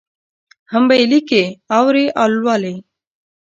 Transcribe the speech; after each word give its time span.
هم 0.71 0.83
به 0.87 0.95
یې 0.99 1.05
لیکي، 1.11 1.43
اوري 1.77 2.05
او 2.19 2.27
لولي. 2.35 2.75